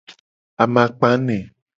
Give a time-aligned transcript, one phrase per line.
[0.63, 1.37] Amakpa ene.